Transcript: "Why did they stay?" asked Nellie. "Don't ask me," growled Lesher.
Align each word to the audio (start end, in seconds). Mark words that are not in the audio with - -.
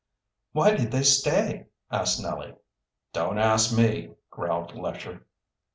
"Why 0.53 0.75
did 0.75 0.89
they 0.89 1.03
stay?" 1.03 1.67
asked 1.91 2.23
Nellie. 2.23 2.55
"Don't 3.13 3.37
ask 3.37 3.71
me," 3.77 4.15
growled 4.31 4.73
Lesher. 4.75 5.27